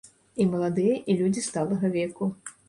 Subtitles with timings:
[0.45, 2.33] І маладыя, і людзі сталага веку.